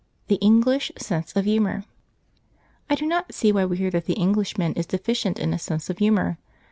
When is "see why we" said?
3.35-3.77